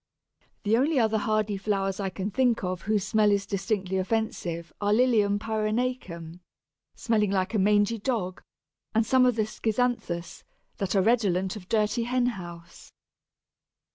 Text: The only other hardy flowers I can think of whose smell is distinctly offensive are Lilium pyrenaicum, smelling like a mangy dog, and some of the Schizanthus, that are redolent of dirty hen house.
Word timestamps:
The 0.63 0.77
only 0.77 0.97
other 0.97 1.19
hardy 1.19 1.57
flowers 1.57 1.99
I 1.99 2.09
can 2.09 2.31
think 2.31 2.63
of 2.63 2.81
whose 2.81 3.05
smell 3.05 3.31
is 3.31 3.45
distinctly 3.45 3.97
offensive 3.97 4.73
are 4.81 4.91
Lilium 4.91 5.37
pyrenaicum, 5.37 6.39
smelling 6.95 7.29
like 7.29 7.53
a 7.53 7.59
mangy 7.59 7.99
dog, 7.99 8.41
and 8.95 9.05
some 9.05 9.27
of 9.27 9.35
the 9.35 9.43
Schizanthus, 9.45 10.43
that 10.77 10.95
are 10.95 11.03
redolent 11.03 11.55
of 11.55 11.69
dirty 11.69 12.05
hen 12.05 12.25
house. 12.25 12.91